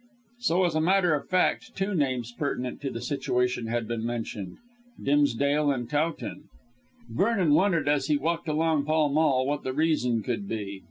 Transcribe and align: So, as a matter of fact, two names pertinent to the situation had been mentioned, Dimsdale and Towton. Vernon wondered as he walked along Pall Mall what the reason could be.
So, 0.39 0.63
as 0.63 0.73
a 0.73 0.81
matter 0.81 1.13
of 1.13 1.29
fact, 1.29 1.75
two 1.75 1.93
names 1.93 2.31
pertinent 2.31 2.81
to 2.81 2.89
the 2.89 3.03
situation 3.03 3.67
had 3.67 3.87
been 3.87 4.03
mentioned, 4.03 4.57
Dimsdale 4.99 5.69
and 5.69 5.87
Towton. 5.87 6.45
Vernon 7.07 7.53
wondered 7.53 7.87
as 7.87 8.07
he 8.07 8.17
walked 8.17 8.47
along 8.47 8.85
Pall 8.85 9.09
Mall 9.09 9.45
what 9.45 9.61
the 9.61 9.73
reason 9.73 10.23
could 10.23 10.47
be. 10.47 10.79